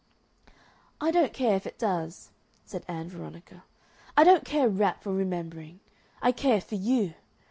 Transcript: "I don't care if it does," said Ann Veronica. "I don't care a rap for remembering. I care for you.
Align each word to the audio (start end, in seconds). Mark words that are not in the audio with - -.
"I 0.99 1.11
don't 1.11 1.31
care 1.31 1.55
if 1.55 1.67
it 1.67 1.77
does," 1.77 2.31
said 2.65 2.83
Ann 2.87 3.07
Veronica. 3.07 3.65
"I 4.17 4.23
don't 4.23 4.45
care 4.45 4.65
a 4.65 4.69
rap 4.71 5.03
for 5.03 5.13
remembering. 5.13 5.79
I 6.23 6.31
care 6.31 6.59
for 6.59 6.73
you. 6.73 7.13